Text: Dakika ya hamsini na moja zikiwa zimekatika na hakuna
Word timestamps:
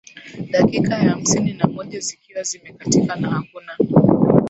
Dakika 0.49 0.93
ya 0.95 1.09
hamsini 1.09 1.53
na 1.53 1.65
moja 1.67 1.99
zikiwa 1.99 2.43
zimekatika 2.43 3.15
na 3.15 3.29
hakuna 3.29 3.77